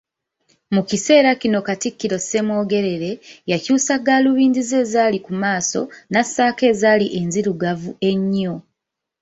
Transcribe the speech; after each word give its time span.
Mu 0.73 0.81
kiseera 0.89 1.31
kino 1.41 1.59
Katikkiro 1.67 2.17
Ssemwogerere, 2.21 3.11
yakyusa 3.51 3.93
galubindi 4.07 4.61
ze 4.69 4.77
ezaali 4.83 5.17
ku 5.25 5.31
maaso, 5.41 5.79
nassaako 6.11 6.61
ezaali 6.71 7.05
enzirugavu 7.19 7.91
ennyo. 8.11 8.53